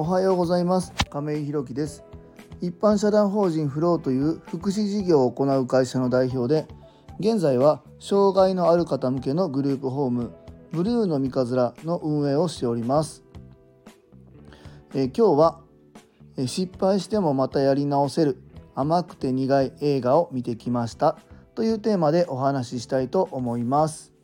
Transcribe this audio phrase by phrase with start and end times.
[0.00, 0.94] おはようございます。
[1.10, 2.04] 亀井弘樹です。
[2.62, 6.66] 一般社団法人フローという福祉事業を行う会社の代表で
[7.18, 10.32] 現在は障害のある方向けのグループホーム
[10.72, 13.22] ブルーの三日面の運営をしております。
[14.94, 15.60] え今日は
[16.46, 18.42] 失敗してもまたやり直せる
[18.74, 21.18] 甘くて苦い映画を見てきました
[21.54, 24.14] というテーマでお話ししたいと思います。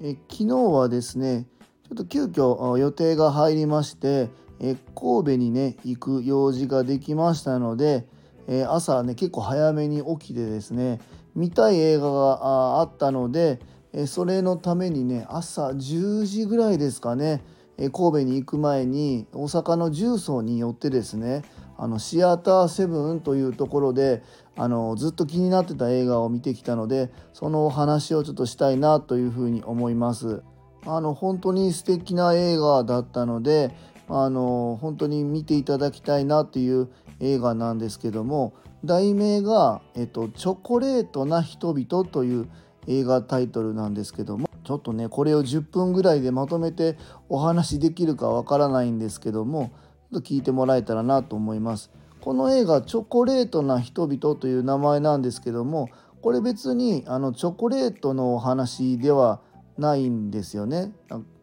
[0.00, 1.46] え昨日はですね
[1.84, 8.06] ちょっと急遽予定が入りましてえ神戸にね行く用事ができましたので、
[8.48, 11.00] え朝ね結構早めに起きてですね
[11.34, 13.58] 見たい映画があったので、
[13.92, 17.42] えそれのためにね朝10時ぐらいですかね、
[17.76, 21.42] え神戸に行く前に大阪の重曹に寄ってですね
[21.76, 24.22] あのシアターセブンというところで
[24.56, 30.42] あのずっと気になってた映画を見てきたのでそのお話をちょっとしたいなというふうに思います。
[30.84, 33.72] あの本当に素敵な映画だったので
[34.08, 36.88] あの本当に見ていただきたいなという
[37.20, 38.52] 映画なんですけども
[38.84, 42.48] 題名が、えっと「チョコレートな人々」という
[42.88, 46.96] 映画タイトルなんですけどもちょっとねこれを10分ぐらいでまとめて
[47.28, 49.70] お話できるかわからないんですけども
[50.10, 51.90] ちょっと聞いてもらえたらなと思います。
[52.20, 55.88] この映画「チョコレートな人々」という名前なんですけども
[56.20, 59.40] これ別にあのチョコレートのお話では
[59.78, 60.92] ないんですよね。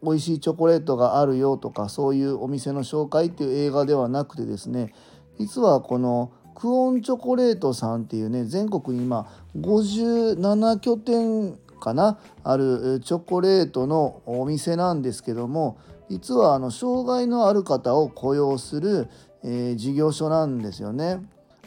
[0.03, 4.94] 美味しいチョコレートがあるよとかそういうお店の紹介っていう映画ではなくてですね
[5.38, 12.19] 実はこのクオンチョコレートさんっていうね全国に今57拠点かな？
[12.44, 15.77] あるチョコレートのお店なんですけども
[16.09, 19.07] 実はあの障害のある方を雇用する、
[19.44, 21.22] えー、事業所なんですよね。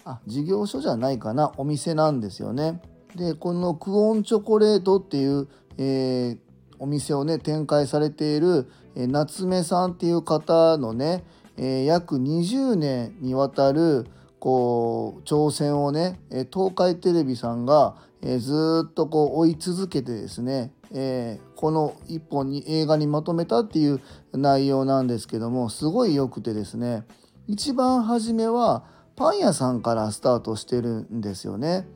[0.05, 1.52] あ事業所じゃないかな？
[1.56, 2.83] お店なんですよね。
[3.14, 6.38] でこのクオンチョコレートっていう、えー、
[6.83, 11.22] お店をね展開されている、え夏目さんっていう方のね、
[11.56, 14.08] え約20年にわたる
[14.40, 16.18] こう挑戦をね
[16.52, 24.01] 東海テレビさんが、えずっとこう追い続けてですね、えー、この1本に映画にまとめたっていう
[24.33, 27.02] 内容なんですけどもすごい良くてですね
[27.48, 28.85] 一番初めは
[29.17, 31.86] パン屋さんからスタートしてるんですよね。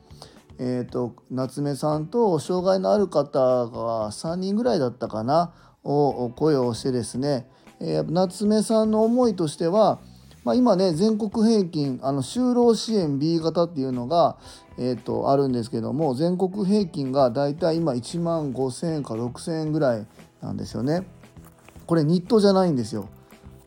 [0.59, 5.53] えーと、夏目さんと障害のある方が3人ぐらいだったかな
[5.83, 7.47] を声をしてですね、
[7.79, 9.99] えー、夏目さんの思いとしては、
[10.43, 14.37] まあ、今ね全国平均あの就労支援 B 型っていうのが、
[14.77, 20.07] えーと、あるんですけども全国平均がだいたい今1万5,000円か6,000円ぐらい
[20.41, 21.05] なんですよね。
[21.85, 23.09] これ日当じゃないんですよ。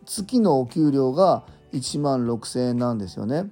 [0.05, 3.51] 月のお給料が1万6,000円なんですよね。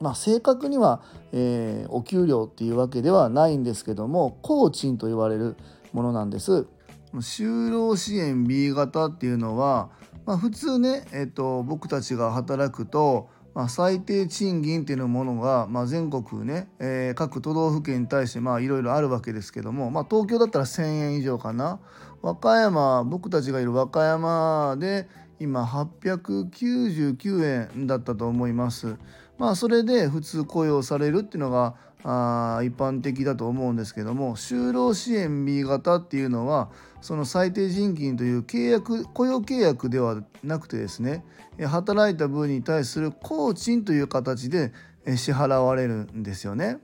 [0.00, 1.00] まあ、正確には、
[1.32, 5.56] えー、お給料っていうわけではないんですけども工賃と言われる
[5.92, 6.66] ものなんです。
[7.14, 9.90] 就労支援 B 型っていうのは、
[10.26, 21.80] まあ、普通ね、えーと、僕たちが働くと、まあ、最低賃金っていうものが、まあ、全国ね、えー、各都道府県に対していろいろあるわけですけども、まあ、東京だったら1,000円以上かな
[22.20, 25.08] 和歌山僕たちがいる和歌山で
[25.38, 28.96] 今899円だったと思います。
[29.38, 31.74] まあそれで普通雇用されるっていうのが
[32.04, 36.70] あ一般的だと思うんですけども就労支援 B 型っていうのは
[37.00, 41.24] その最低賃金という契約雇用契約ではなくてですね
[41.64, 44.72] 働いた分に対する工賃という形で
[45.16, 46.78] 支払われるんですよね。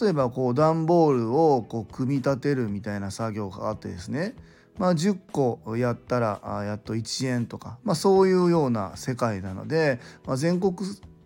[0.00, 4.34] 例えばこう段ボールをこう組み立てるみたいな作業があってですね
[4.78, 10.74] まあ、10個やったらやっと1円とか、まあ、そういうような世界なので、まあ、全国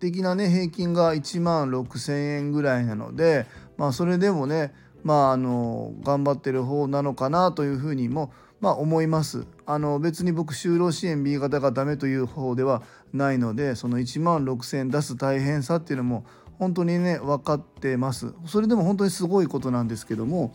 [0.03, 3.47] 的なね平均が1万6,000円ぐらいなので、
[3.77, 4.75] まあ、それでもね、
[5.05, 9.47] まあ、あの頑張ってる方なのかなというふうにも、まあ、思います。
[9.65, 16.25] あの別に僕就労支援 B 型がダメという方ではないのでその1万6,000円出す大変さっていうのも
[16.63, 18.33] 本当にね分かってます。
[18.47, 20.55] それでも本当にすごいことなんですけども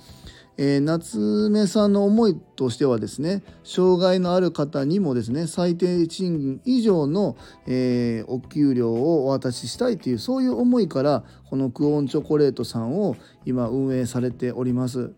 [0.60, 7.38] えー、夏目さんの思いとしてはですね障害のある方にもですね最低賃金以上の、
[7.68, 13.16] えー、お給料をお渡ししたいというそういう思いからこのクオンチョコレートさんを
[13.46, 15.14] 今運営されております。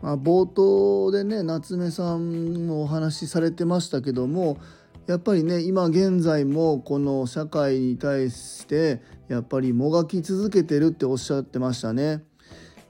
[0.00, 4.58] まあ、冒頭でね夏目さんもお話しされてましたけども
[5.06, 12.24] やっぱりね今現在もこの社会に対してやっぱりもがき続けてるっておっしゃってましたね。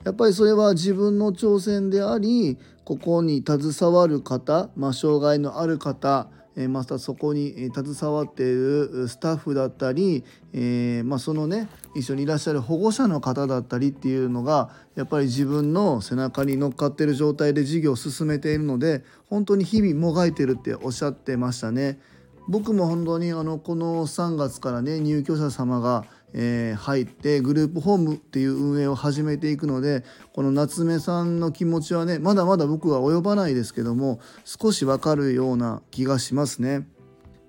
[0.05, 6.29] やっぱりそれは自分の挑戦でありここに携わる方、まあ、障害のある方
[6.69, 10.25] またそこに携わっているスタッフだったり、
[10.55, 22.01] え、ま、そのね一緒にいらっしゃる保護者の方だったりっていうのがやっぱり自分の背中に乗っかってる状態で事業を進めているので本当に日々もがいてるっておっしゃってましたね。
[22.49, 26.05] 僕も本当にあのこの3月からね入居者様が、
[26.39, 30.05] えー、入ってグループホームっていう運営を始めていくので
[30.35, 36.87] この夏目さんの気持ちはねまだまだ僕は及ばないですけども少しわかるような気がしますね。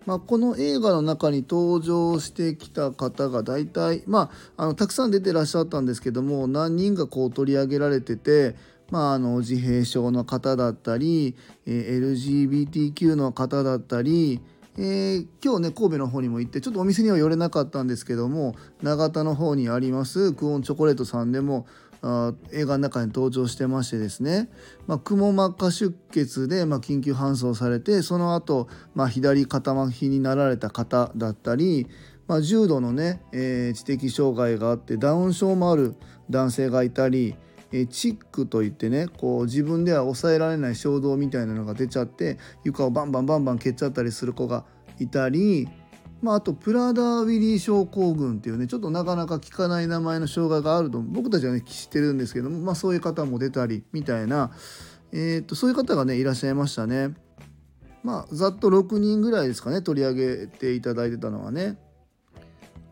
[0.05, 8.55] まあ、この映画の中に登場してきた方が大体、まあ、あのたくさん出てらっしゃったんですけども何人かこう取り上げられてて、
[8.89, 11.35] まあ、あの自閉症の方だったり、
[11.65, 14.39] え、LGBTQ の方だったり、
[14.77, 21.65] えー、今日ね神戸の方にも行ってちょっとお店には寄れなかったんですけども永田の方にありますクオンチョコレートさんでも
[22.01, 24.50] あ映画の中に登場してましてですね、
[24.85, 31.88] まあ、くも膜下出血で、まあ、緊急搬送されてその後、まあ左肩麻痺になられた方だったり、
[32.27, 35.95] まあ、重度のね、えー、知的障害があってダウン症もある
[36.30, 37.35] 男性がいたり
[37.71, 44.65] えチックといってねこう自分では抑えられない衝動みたいなのが出ちゃって床をバンバンバンバン蹴っちゃったりする子が
[44.99, 45.67] いたり、
[46.21, 54.51] まあ、あとプラダーウィリー症候群っていうねちょっとなかなか聞かない名前の障害があると僕たちはね知ってるんですけども、まあ、そういう方も出たりみたいな、
[55.11, 57.13] えー、とそういう方がねいらっしゃいましたね。
[58.03, 61.77] まあ、ざっと6人ぐらいですかね取り上げていただいてたのはね。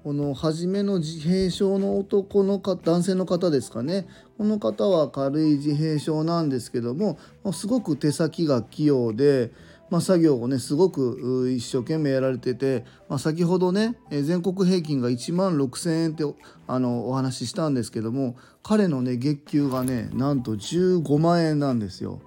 [0.05, 4.05] この初めの自閉症の男のか男性の方ですかね
[4.37, 7.17] この方は軽い自閉症なんですけども
[7.53, 9.51] すごく手先が器用で、
[9.89, 16.23] まあ、作業をねすごく一生懸命やられてて、まあ、先ほどね全国平均が1万6,000円って
[16.67, 22.21] あのお話ししたんですけども彼のね月給がねなんと15万円なんですよ。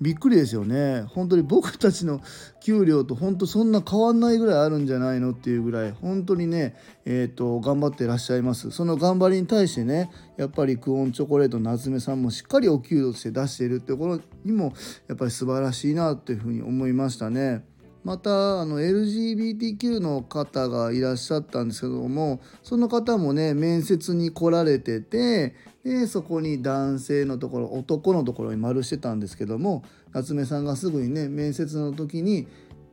[0.00, 2.20] びっくりですよね本当に僕たちの
[2.60, 6.74] 給料と本当そんな変わんないぐらいあるんじゃないのっていうぐらい本当にね
[7.04, 14.72] えっ、ー、と頑張ってらっしゃいますその頑張りに対してねやっぱりクオンチョコレート夏目さんもしっかりお給料として出しているってところにも
[15.08, 17.69] やっぱり素晴らしいなっていうふうに思いましたね。
[18.02, 25.54] またあの LGBTQ の方がいらっしゃったんですけどもその方もね面接に来られてて
[25.84, 32.48] でそこに男性のところ男のところに丸してたんですけども夏目さんがすぐにね面接の時に、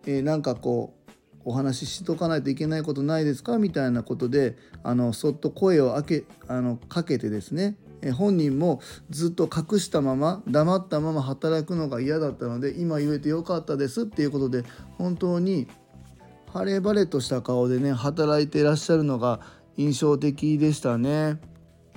[0.06, 1.12] えー、なんかこう
[1.46, 3.58] お話ししとかないといけないことないですか？
[3.58, 7.78] みたいなことであのそっと声をあけあのかけてですね
[8.16, 14.64] 本人もずっと隠したまま黙ったまま働くのが嫌だったので今言えてよかったですっていうことで
[14.98, 15.68] 本当に
[16.54, 19.40] 晴れ晴れとした顔でね働いていらっしゃるのが
[19.78, 21.40] 印象的でしたね。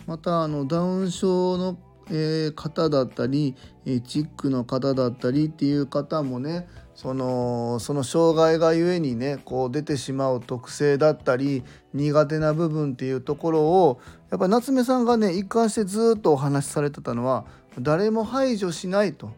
[0.06, 1.78] またあのダウン症の、
[2.10, 3.54] えー、方だったり、
[3.86, 11.64] え、チックの方だったりっていう方もねそのその障害がゆえにねこう出てしまう特性だったり
[11.94, 17.46] 苦手な部分っていうところをやっぱ夏目さんがね一貫してずっとお話しされてたのは
[17.78, 19.30] 誰も排除しないと、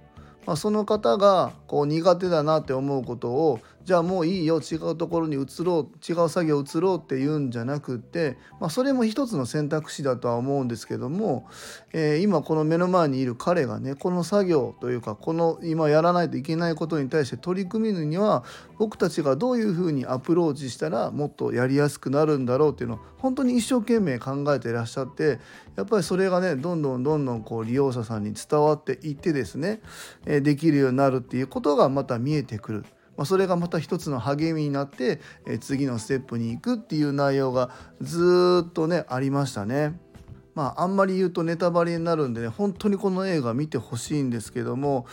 [0.45, 11.49] まあ、その方がこう苦手だなって思うことをじゃあもういいよ違うところに移ろう違う作業移ろうっていうんじゃなくって、まあ、それも一つの選択肢だとは思うんですけども、
[11.95, 18.45] えー、今この目の前にいる彼がねこの作業というかこの今やらないといけないことに対して取り組むには
[18.79, 25.39] 僕たちがどういうふうにアプローチしたらもっとやりやすくなるんだろうっていうのを本当に一生懸命考えていらっしゃって
[25.77, 29.81] やっぱりそれがねどんどんどんどんこう利用者さんに伝わっていってですね、
[30.27, 32.85] え、できるようになるっていうことことがまた見えてくる。
[33.17, 39.97] まあ、それがまた一つの励みになって、え次のステップに行くっていう内容がずっとねありましたね。
[40.55, 45.07] まあ、あんまり言うとネタバレになるんでね本当にこの映画見てほしいんですけども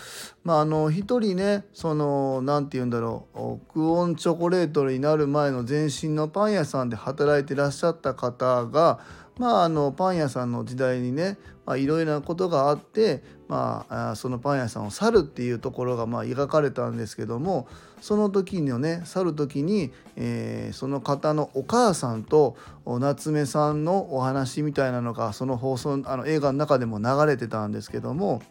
[0.43, 8.99] まああの一人ねその何て言うんだろうクオンチョコレートになる前の前身のパン屋さんで働いてらっしゃった方が
[9.39, 11.37] まあ、あのパン屋さんの時代にね
[11.77, 17.67] いろいろなことがあって、まあ、そのパン屋さんを去るっていうところがまあ描かれたんですけども
[18.01, 28.41] その時のね去る時に、えー、その方のお母さんと夏目さんのお話みたいなのがその放送あの映画の中でも流れてたんですけども。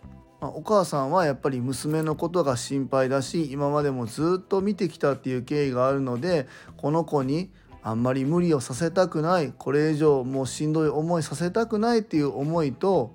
[0.40, 7.50] ま、お母さんはやっぱり娘のことが心配だし今までもずっと見てきたっていう経緯があるのでこの子に
[7.88, 9.54] あんまり無理をさせたくない。
[9.56, 13.14] これ以上もうしんどい思いさせたくないっていう思いと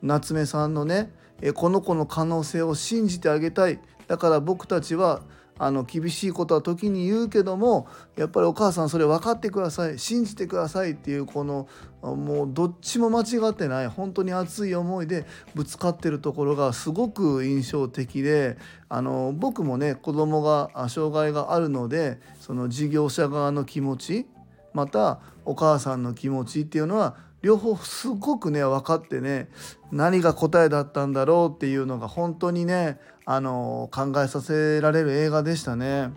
[0.00, 1.12] 夏目さんのね
[1.52, 3.80] この子の可能性を信じてあげたい。
[4.06, 5.20] だから僕たちは
[5.58, 9.98] あの厳しいことは時に言うけどもやっぱりお母さんそれ分かってください。
[9.98, 11.68] 信じてくださいっていうこの
[12.12, 18.58] もうどっちも間違ってない本当に熱い思いでぶつかってるところがすごく印象的で
[18.90, 24.26] あの僕もね子供が障害があるのでその事業者側の気持ち
[24.74, 29.48] またお母さんの気持ちっていうのは両方すごくね分かってね
[29.92, 36.10] 何が答えだったんだろうっていうのが本当にねあの考えさせられる映画でしたね。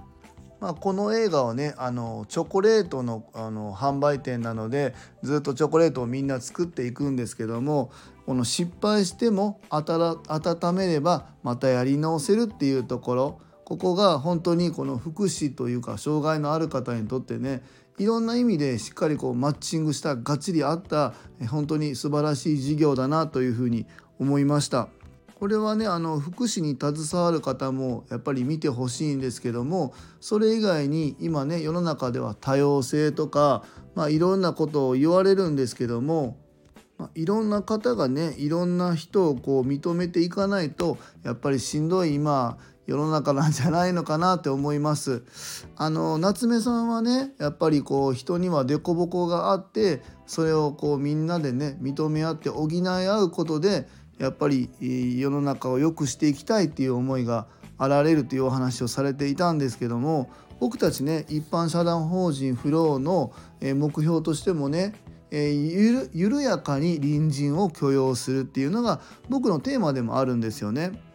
[0.59, 7.91] まあ、この映画はねあのチョコレートのあの販売店なのでずっとチョコレートをみんな作っていくんですけども
[8.25, 17.61] この失敗しても温めればまたやり直せるっていうところここが本当にこの福祉というか障害のある方にとってね
[17.97, 21.13] いろんな意味でしっかりこうマッチングしたがっちりあった
[21.49, 23.85] 本当に素晴らしい事業だなというふうに
[24.19, 24.89] 思いました。
[25.37, 33.63] これはねあの福祉に携わる方もやっぱり見てほしいんですけどもそれ以外に今ね世の中では多様性とか、
[33.93, 36.39] まあ、いろんなことを言われるんですけども、
[36.97, 45.21] まあ、いろんな方がねいろんな人をこう認めていかないとやっぱりしんどい今世の中なんじゃないのかなって思います。
[45.75, 53.87] あの夏目さんはねやっぱりこう人には凸凹があってそれをこうみんなでね認め合って補い合うことで
[54.19, 57.45] やっぱり世の中を良くしていきたいっていう思いが
[57.77, 64.93] あられるというお話をされていたんですけども僕たちね一般社団法人フローの目標としてもね
[65.29, 71.06] え緩やかに隣人を許容するっていうのが僕のテーマでもあるんですよね。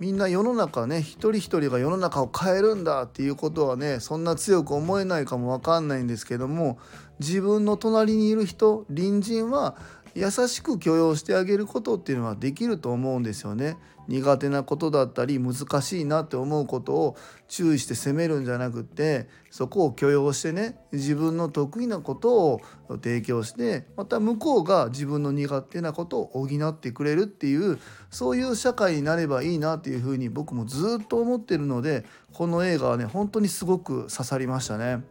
[0.00, 6.78] みんな世の中ね一人一人が世の中を変えるんだっていうことはねそんな強く思えないかもわかんないんですけども
[7.18, 9.76] 自分の隣にいる人隣人は
[10.14, 13.76] 優しく許容してあげることっていうのはできると思うんですよね。
[14.10, 22.60] 苦手なことだったり難しいなって思うことを注意して責めるんじゃなくってそこを許容してね自分の得意なことを
[23.02, 27.78] 提供してまた向こうが自分の苦手なことを補ってくれるっていう
[28.10, 35.04] そういう社会になればいいなっていうふうに僕もずっと思ってるのでこの映画はね本当にすごく刺さりましたね。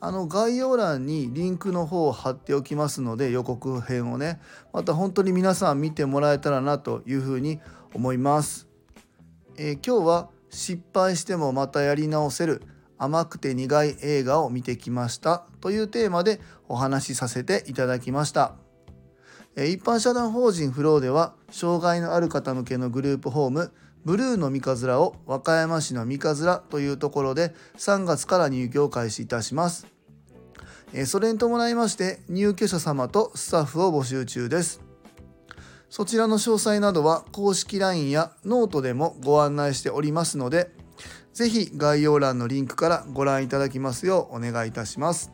[0.00, 4.40] あの概要欄にリンクの方を貼っておきますので予告編をね
[4.72, 7.60] また本当に皆さん見てもらえたらなというふうに
[7.94, 8.66] 思います、
[9.56, 12.62] えー、今日は失敗してもまたやり直せる
[13.00, 15.46] 甘くて苦い映画を見てきました。
[15.62, 16.38] というテーマで
[16.68, 18.56] お話しさせていただきました。
[19.56, 23.72] 一般社団法人フローでは障害のある方向けのグループホーム
[24.04, 29.86] ブルーの三日面を和歌山市の三日面というところで3月から入居を開始いたします。
[31.06, 34.80] それに伴いまして入居者様とスタッフを募集中です。
[35.88, 40.70] そちらの詳細などは公式 LINE やノートでもご案内しておりますので、
[41.32, 45.32] ぜひ概要欄のリンクからご覧いただきますようお願いいたします。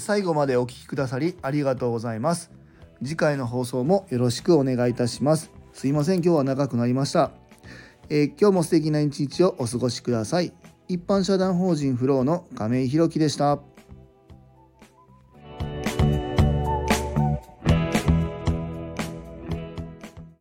[0.00, 2.50] 最後までお聴きくださりありがとうございます。
[3.02, 5.50] 次回の放送もよろしくお願いいたします。
[5.72, 7.37] すいません、今日は長くなりました。
[8.10, 10.52] えー、今日も素敵な一日をお過ごしください。
[10.88, 13.60] 一般社団法人フローの亀井宏樹でした。